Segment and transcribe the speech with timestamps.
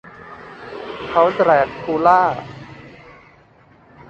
[1.09, 2.21] เค้าแดรกคูล่า